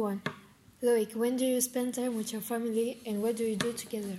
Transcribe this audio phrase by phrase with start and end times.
[0.00, 0.22] one.
[0.82, 4.18] Loïc, when do you spend time with your family and what do you do together?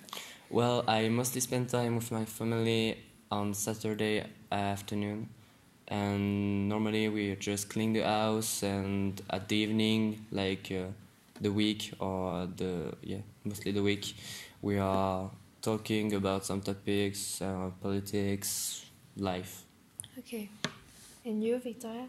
[0.49, 2.97] Well, I mostly spend time with my family
[3.31, 5.29] on Saturday afternoon,
[5.87, 8.63] and normally we just clean the house.
[8.63, 10.87] And at the evening, like uh,
[11.39, 14.15] the week or the yeah, mostly the week,
[14.61, 15.29] we are
[15.61, 18.85] talking about some topics, uh, politics,
[19.17, 19.63] life.
[20.17, 20.49] Okay.
[21.25, 22.07] And you, Victoria?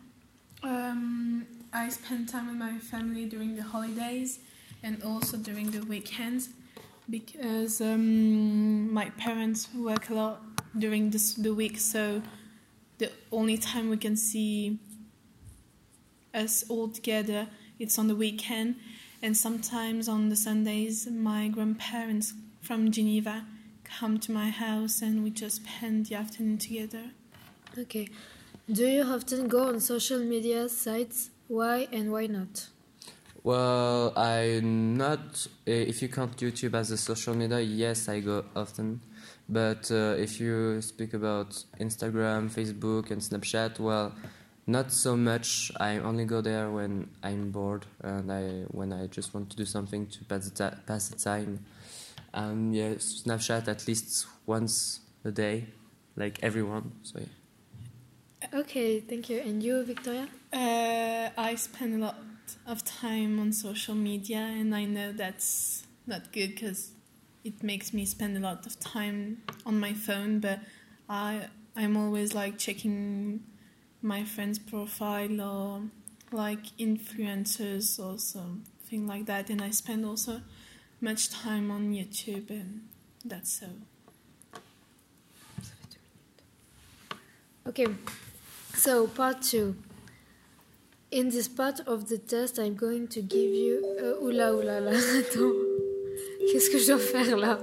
[0.63, 4.41] Um, I spend time with my family during the holidays
[4.83, 6.51] and also during the weekends
[7.09, 10.43] because um, my parents work a lot
[10.79, 12.23] during this, the week, so
[12.99, 14.79] the only time we can see
[16.33, 17.49] us all together
[17.79, 18.77] it's on the weekend
[19.21, 23.45] and sometimes on the sundays my grandparents from geneva
[23.83, 27.11] come to my house and we just spend the afternoon together
[27.79, 28.09] Okay.
[28.73, 31.31] Do you often go on social media sites?
[31.49, 32.69] Why and why not?
[33.43, 35.47] Well, I not.
[35.67, 39.01] eh, If you count YouTube as a social media, yes, I go often.
[39.49, 44.15] But uh, if you speak about Instagram, Facebook, and Snapchat, well,
[44.67, 45.73] not so much.
[45.81, 49.65] I only go there when I'm bored and I when I just want to do
[49.65, 51.65] something to pass the pass the time.
[52.33, 55.67] Um, yeah, Snapchat at least once a day,
[56.15, 56.93] like everyone.
[57.03, 57.40] So yeah.
[58.55, 59.39] Okay, thank you.
[59.41, 60.29] And you, Victoria?
[60.53, 62.17] Uh, I spend a lot
[62.67, 66.91] of time on social media, and I know that's not good because
[67.45, 70.41] it makes me spend a lot of time on my phone.
[70.41, 70.61] But
[71.09, 73.45] I I'm always like checking
[74.03, 75.83] my friend's profile or
[76.33, 80.41] like influencers or something like that, and I spend also
[81.01, 82.89] much time on YouTube, and
[83.25, 83.67] that's so.
[87.67, 87.87] Okay,
[88.81, 89.77] so part two.
[91.11, 93.85] In this part of the test, I'm going to give you.
[94.01, 95.53] Euh, oula, oula, là, attends.
[96.51, 97.59] Qu'est-ce que je dois faire là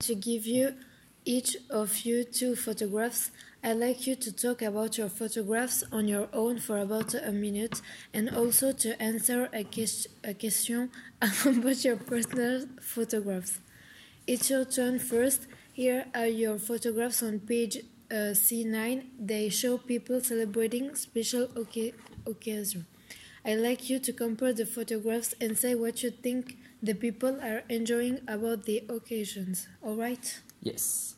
[0.00, 0.74] To give you
[1.24, 3.30] each of you two photographs,
[3.64, 7.80] I'd like you to talk about your photographs on your own for about a minute
[8.12, 9.66] and also to answer a,
[10.22, 10.90] a question
[11.22, 13.58] about your personal photographs.
[14.26, 15.46] It's your turn first.
[15.74, 19.06] Here are your photographs on page uh, C9.
[19.18, 22.86] They show people celebrating special oca- occasion.
[23.44, 27.64] I'd like you to compare the photographs and say what you think the people are
[27.68, 29.66] enjoying about the occasions.
[29.82, 30.40] All right?
[30.62, 31.16] Yes.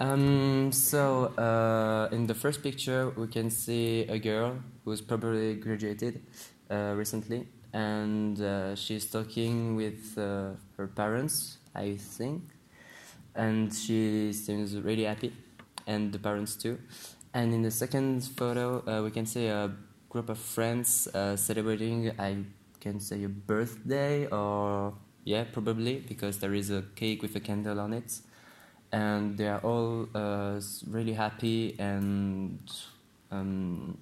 [0.00, 6.20] Um, so uh, in the first picture, we can see a girl who's probably graduated
[6.68, 12.42] uh, recently, and uh, she's talking with uh, her parents, I think,
[13.34, 15.32] and she seems really happy,
[15.86, 16.78] and the parents too.
[17.32, 19.72] And in the second photo, uh, we can see a
[20.08, 22.44] group of friends uh, celebrating, I
[22.80, 24.94] can say, a birthday, or
[25.24, 28.20] yeah, probably because there is a cake with a candle on it
[28.94, 32.60] and they are all uh, really happy and
[33.32, 33.98] um,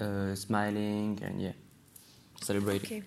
[0.00, 1.52] uh, smiling and yeah,
[2.40, 2.86] celebrating.
[2.86, 3.02] Okay.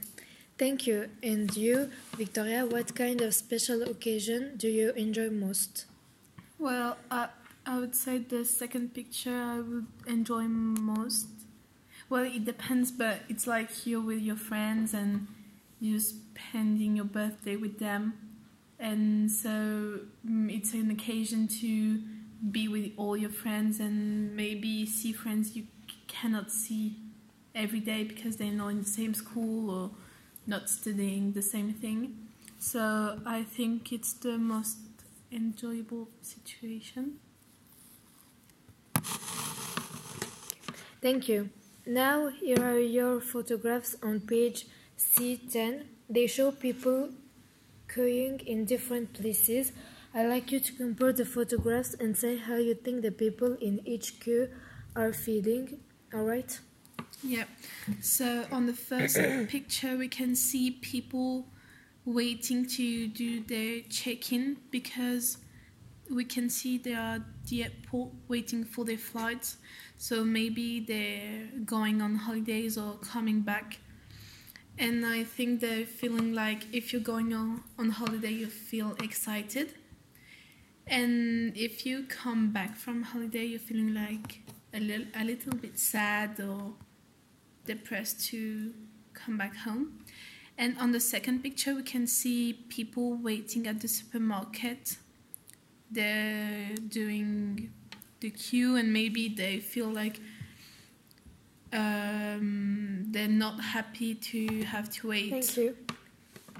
[0.57, 1.09] Thank you.
[1.21, 5.85] And you, Victoria, what kind of special occasion do you enjoy most?
[6.59, 7.29] Well, I
[7.65, 11.27] I would say the second picture I would enjoy most.
[12.09, 15.27] Well, it depends, but it's like you're with your friends and
[15.79, 18.13] you're spending your birthday with them,
[18.79, 22.01] and so mm, it's an occasion to
[22.51, 25.65] be with all your friends and maybe see friends you
[26.07, 26.97] cannot see
[27.55, 29.91] every day because they're not in the same school or
[30.45, 32.17] not studying the same thing.
[32.59, 34.77] So I think it's the most
[35.31, 37.19] enjoyable situation.
[41.01, 41.49] Thank you.
[41.85, 44.67] Now, here are your photographs on page
[44.97, 45.83] C10.
[46.09, 47.09] They show people
[47.89, 49.73] queuing in different places.
[50.13, 53.85] I'd like you to compare the photographs and say how you think the people in
[53.85, 54.47] each queue
[54.95, 55.79] are feeling.
[56.13, 56.59] Alright?
[57.23, 57.45] Yeah.
[58.01, 59.15] So on the first
[59.49, 61.47] picture, we can see people
[62.05, 65.37] waiting to do their check-in because
[66.11, 69.57] we can see they are at the airport waiting for their flights.
[69.97, 73.79] So maybe they're going on holidays or coming back.
[74.77, 79.73] And I think they're feeling like if you're going on, on holiday, you feel excited.
[80.87, 84.41] And if you come back from holiday, you're feeling like
[84.73, 86.73] a little, a little bit sad or
[87.65, 88.73] depressed to
[89.13, 89.99] come back home.
[90.57, 94.97] And on the second picture, we can see people waiting at the supermarket.
[95.89, 97.71] They're doing
[98.19, 100.19] the queue, and maybe they feel like
[101.71, 105.31] um, they're not happy to have to wait.
[105.31, 105.77] Thank you.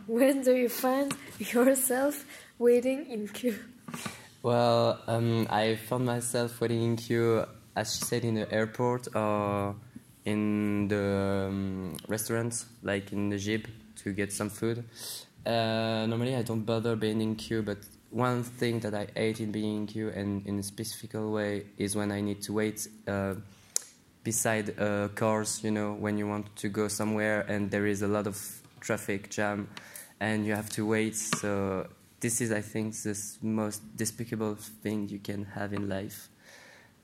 [0.07, 2.25] When do you find yourself
[2.57, 3.59] waiting in queue?
[4.41, 7.45] Well, um, I found myself waiting in queue,
[7.75, 9.75] as she said, in the airport or
[10.25, 13.67] in the um, restaurants, like in the Jib,
[14.03, 14.83] to get some food.
[15.45, 17.79] Uh, normally, I don't bother being in queue, but
[18.09, 21.95] one thing that I hate in being in queue and in a specific way is
[21.95, 23.33] when I need to wait uh,
[24.23, 28.07] beside uh, cars, you know, when you want to go somewhere and there is a
[28.07, 28.39] lot of
[28.79, 29.67] traffic jam
[30.19, 31.15] and you have to wait.
[31.15, 31.87] So
[32.19, 36.29] this is, I think, the most despicable thing you can have in life.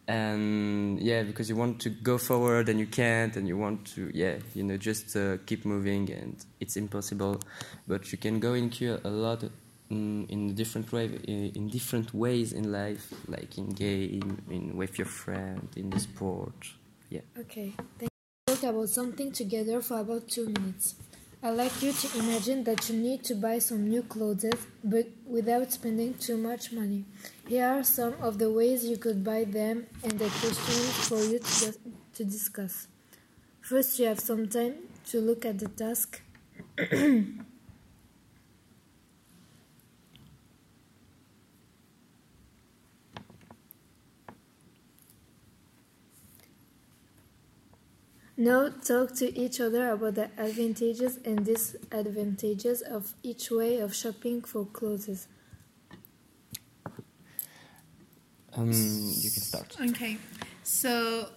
[0.10, 4.10] And yeah, because you want to go forward and you can't, and you want to,
[4.12, 7.40] yeah, you know, just uh, keep moving, and it's impossible.
[7.88, 8.72] But you can go in
[9.04, 9.44] a lot
[9.92, 14.98] in, in different way, in, in different ways in life, like in game, in with
[14.98, 16.56] your friend, in the sport.
[17.12, 17.22] Yeah.
[17.38, 17.74] Okay.
[18.00, 18.10] Thank
[18.48, 18.56] you.
[18.56, 20.96] Talk about something together for about two minutes.
[21.42, 24.44] I like you to imagine that you need to buy some new clothes,
[24.84, 27.06] but without spending too much money.
[27.48, 31.40] Here are some of the ways you could buy them and the questions for you
[31.40, 31.74] to,
[32.16, 32.88] to discuss.
[33.62, 34.80] First, you have some time
[35.12, 36.22] to look at the task.
[48.40, 54.42] Now talk to each other about the advantages and disadvantages of each way of shopping
[54.44, 55.28] for clothes.
[58.54, 59.76] Um, you can start.
[59.90, 60.20] Okay,
[60.64, 61.28] so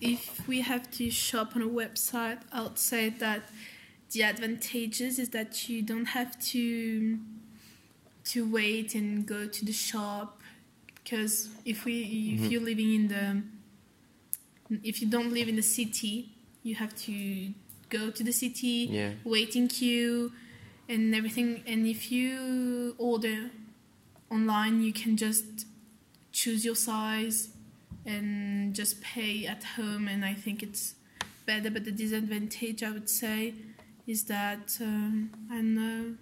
[0.00, 3.48] if we have to shop on a website, I would say that
[4.10, 7.20] the advantages is that you don't have to
[8.24, 10.40] to wait and go to the shop
[10.96, 12.50] because if we if Mhm.
[12.50, 13.42] you're living in the
[14.82, 16.30] if you don't live in the city,
[16.62, 17.50] you have to
[17.90, 19.12] go to the city, Yeah.
[19.24, 20.32] wait in queue,
[20.88, 21.62] and everything.
[21.66, 23.50] And if you order
[24.30, 25.66] online, you can just
[26.32, 27.48] choose your size
[28.06, 30.08] and just pay at home.
[30.08, 30.94] And I think it's
[31.46, 31.70] better.
[31.70, 33.54] But the disadvantage, I would say,
[34.06, 36.14] is that um, I don't know,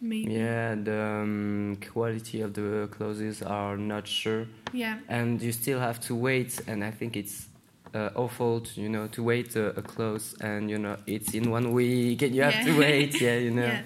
[0.00, 5.78] maybe Yeah, the um, quality of the clothes are not sure, yeah, and you still
[5.80, 6.60] have to wait.
[6.66, 7.47] And I think it's
[7.94, 11.50] uh, awful, to, you know, to wait uh, a clothes, and you know it's in
[11.50, 13.20] one week, and you have to wait.
[13.20, 13.62] Yeah, you know.
[13.62, 13.82] yeah,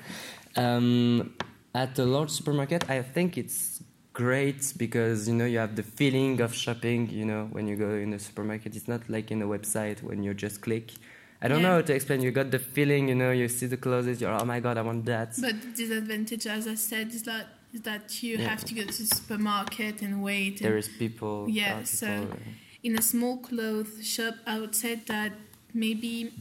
[0.57, 1.35] Um,
[1.75, 3.83] at the large supermarket, I think it's
[4.13, 7.09] great because you know you have the feeling of shopping.
[7.11, 10.23] You know, when you go in the supermarket, it's not like in a website when
[10.23, 10.93] you just click.
[11.41, 11.69] I don't Yeah.
[11.69, 12.21] know how to explain.
[12.23, 13.09] You got the feeling.
[13.09, 14.21] You know, you see the clothes.
[14.21, 15.31] You're oh my god, I want that.
[15.41, 18.51] But the disadvantage, as I said, is that is that you Yeah.
[18.51, 20.61] have to go to the supermarket and wait.
[20.61, 21.47] there and is people.
[21.49, 22.37] Yeah, uh, so- people, uh,
[22.83, 25.33] in a small clothes shop, I would say that
[25.73, 26.33] maybe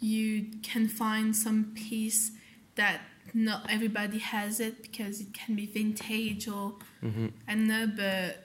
[0.00, 2.32] you can find some piece
[2.76, 3.00] that
[3.34, 7.32] not everybody has it because it can be vintage or mhm.
[7.46, 8.44] I don't know, but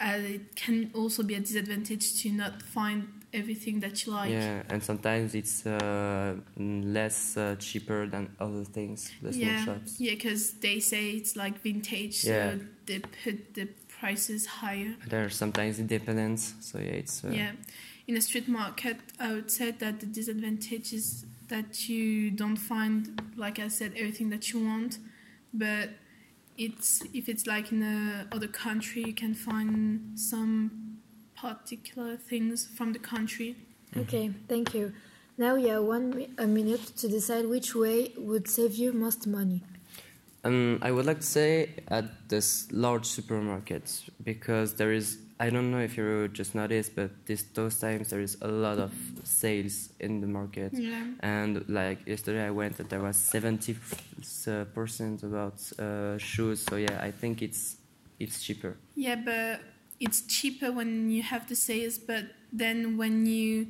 [0.00, 4.30] uh, it can also be a disadvantage to not find everything that you like.
[4.30, 9.10] yeah, and sometimes it's uh, less uh, cheaper than other things.
[9.20, 10.00] Yeah, shops.
[10.00, 12.52] yeah, because they say it's like vintage, Yeah.
[12.52, 13.68] so they put the
[14.00, 14.94] prices higher.
[15.08, 16.54] There are sometimes independence.
[16.60, 17.24] So yeah, it's.
[17.24, 17.52] Uh, Yeah,
[18.06, 23.20] in a street market, I would say that the disadvantage is that you don't find,
[23.36, 24.98] like I said, everything that you want.
[25.52, 25.90] But
[26.56, 30.54] it's if it's like in a other country, you can find some
[31.36, 33.56] particular things from the country.
[33.96, 34.92] Okay, thank you.
[35.38, 39.26] Now you have one mi- a minute to decide which way would save you most
[39.26, 39.62] money.
[40.44, 45.18] Um, I would like to say at this large supermarkets because there is.
[45.40, 48.78] I don't know if you just noticed, but this those times there is a lot
[48.78, 48.92] of
[49.22, 50.72] sales in the market.
[50.72, 51.04] Yeah.
[51.20, 53.76] And like yesterday, I went and there was seventy
[54.74, 56.64] percent about uh, shoes.
[56.64, 57.76] So yeah, I think it's
[58.18, 58.76] it's cheaper.
[58.96, 59.60] Yeah, but
[60.00, 61.98] it's cheaper when you have the sales.
[61.98, 63.68] But then when you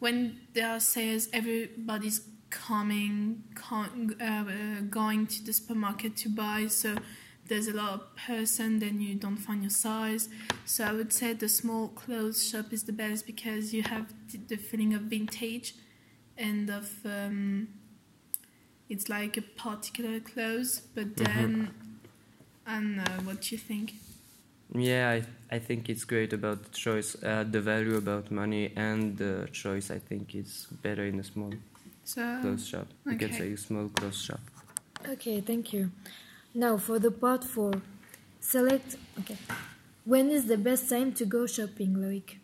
[0.00, 2.20] when there are sales, everybody's
[2.54, 6.68] coming, con- uh, uh, going to the supermarket to buy.
[6.68, 6.96] So
[7.48, 8.78] there's a lot of person.
[8.78, 10.28] Then you don't find your size.
[10.64, 14.06] So I would say the small clothes shop is the best because you have
[14.48, 15.74] the, feeling of vintage
[16.38, 17.68] and of um,
[18.88, 20.80] it's like a particular clothes.
[20.94, 21.70] But then
[22.66, 23.94] I don't know what you think.
[24.74, 29.16] Yeah, I I think it's great about the choice, uh, the value about money and
[29.16, 29.90] the choice.
[29.90, 31.52] I think it's better in a small
[32.04, 32.86] So clothes shop.
[33.06, 34.40] You can say small clothes shop.
[35.08, 35.90] Okay, thank you.
[36.54, 37.72] Now for the part four.
[38.40, 38.96] Select.
[39.20, 39.36] Okay.
[40.04, 42.36] When is the best time to go shopping, Loïc?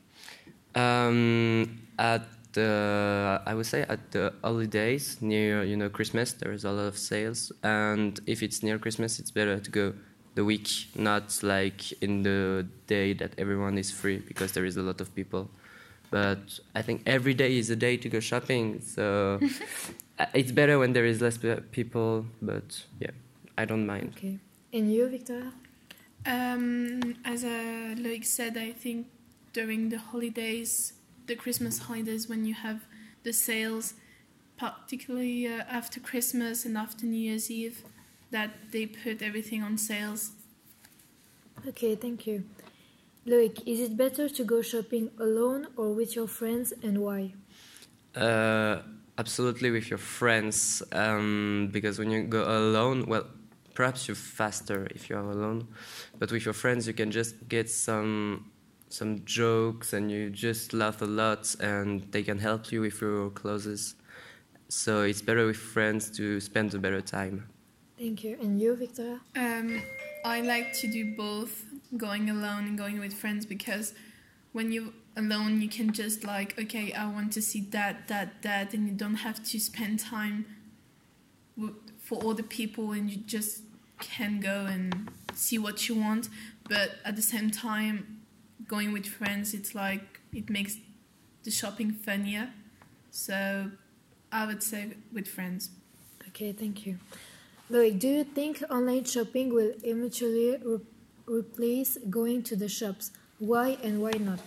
[0.74, 6.64] Um, at the I would say at the holidays near you know Christmas there is
[6.64, 9.94] a lot of sales and if it's near Christmas it's better to go
[10.34, 14.82] the week not like in the day that everyone is free because there is a
[14.82, 15.50] lot of people
[16.10, 19.40] but I think every day is a day to go shopping so
[20.18, 21.38] uh, it's better when there is less
[21.70, 23.10] people but yeah
[23.56, 24.38] I don't mind Okay.
[24.72, 25.52] And you, Victoria?
[26.26, 29.08] Um, as uh, Loïc said, I think
[29.52, 30.92] during the holidays,
[31.26, 32.84] the Christmas holidays, when you have
[33.24, 33.94] the sales,
[34.56, 37.82] particularly uh, after Christmas and after New Year's Eve,
[38.30, 40.30] that they put everything on sales.
[41.66, 42.44] Okay, thank you.
[43.26, 47.34] Loïc, is it better to go shopping alone or with your friends and why?
[48.16, 48.78] Uh,
[49.18, 53.26] absolutely with your friends, um, because when you go alone, well,
[53.74, 55.68] perhaps you're faster if you are alone,
[56.18, 58.50] but with your friends you can just get some
[58.88, 63.30] some jokes and you just laugh a lot, and they can help you with your
[63.30, 63.94] clothes.
[64.68, 67.48] So it's better with friends to spend a better time.
[67.96, 68.36] Thank you.
[68.40, 69.20] And you, Victoria?
[69.36, 69.82] Um,
[70.24, 71.64] I like to do both,
[71.96, 73.94] going alone and going with friends, because
[74.52, 78.74] when you're alone, you can just like, okay, I want to see that, that, that,
[78.74, 80.46] and you don't have to spend time
[81.98, 83.62] for the people, and you just
[84.00, 86.28] can go and see what you want.
[86.68, 88.20] But at the same time,
[88.66, 90.76] going with friends, it's like it makes
[91.42, 92.50] the shopping funnier.
[93.10, 93.70] So
[94.32, 95.70] I would say with friends.
[96.28, 96.98] Okay, thank you.
[97.70, 100.80] Loïc, do you think online shopping will eventually re-
[101.30, 103.12] replace going to the shops?
[103.38, 104.42] Why and why not?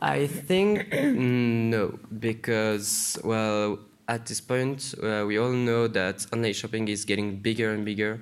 [0.00, 6.52] I think mm, no, because well, at this point uh, we all know that online
[6.52, 8.20] shopping is getting bigger and bigger.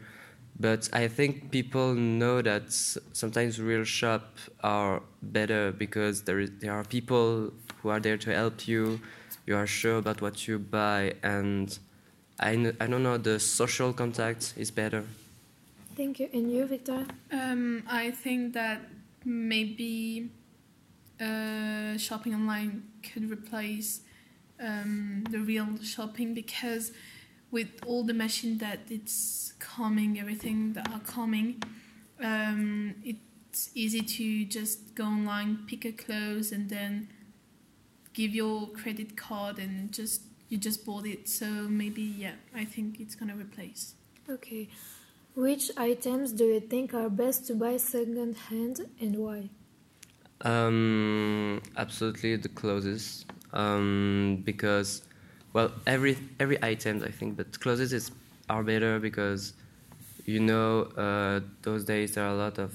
[0.59, 6.73] But I think people know that sometimes real shop are better because there is, there
[6.73, 9.01] are people who are there to help you.
[9.47, 11.79] You are sure about what you buy, and
[12.41, 15.05] I I don't know the social contact is better.
[15.97, 16.29] Thank you.
[16.33, 17.07] And you, Victor?
[17.33, 18.83] Um, I think that
[19.25, 20.31] maybe
[21.21, 24.01] uh, shopping online could replace
[24.61, 26.93] um, the real shopping because
[27.51, 31.63] with all the machine that it's coming, everything that are coming,
[32.23, 37.09] um, it's easy to just go online, pick a clothes, and then
[38.13, 41.27] give your credit card and just you just bought it.
[41.29, 43.95] So maybe yeah, I think it's gonna replace.
[44.29, 44.69] Okay.
[45.37, 49.51] Which items do you think are best to buy second hand and why?
[50.43, 53.25] Um, absolutely the clothes.
[53.53, 55.03] Um, because,
[55.53, 58.11] well, every every item I think, but clothes is
[58.51, 59.55] are better because,
[60.27, 62.73] you know, uh, those days there are a lot of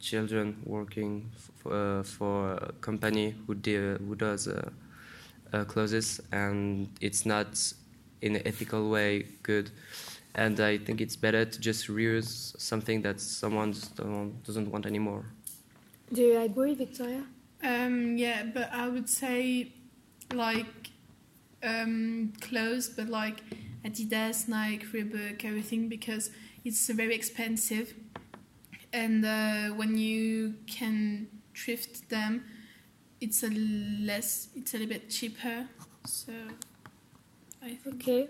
[0.00, 4.70] children working f- uh, for a company who do, who does uh,
[5.52, 7.48] uh, clothes, and it's not
[8.22, 9.70] in an ethical way good.
[10.34, 13.72] And I think it's better to just reuse something that someone
[14.44, 15.26] doesn't want anymore.
[16.12, 17.24] Do you agree, Victoria?
[17.62, 19.72] Um, yeah, but I would say
[20.32, 20.90] like
[21.62, 23.42] um, clothes, but like
[23.84, 26.30] Adidas, Nike, Reebok, everything because
[26.64, 27.94] it's very expensive,
[28.92, 32.44] and uh, when you can thrift them,
[33.20, 35.68] it's a less, it's a little bit cheaper.
[36.04, 36.32] So
[37.62, 38.02] I think.
[38.02, 38.28] Okay.